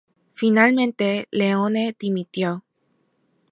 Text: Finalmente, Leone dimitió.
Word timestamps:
Finalmente, 0.33 1.27
Leone 1.29 1.93
dimitió. 1.99 2.63